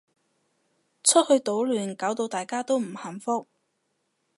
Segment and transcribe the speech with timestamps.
[1.03, 3.45] 出去搗亂搞到大家都唔幸福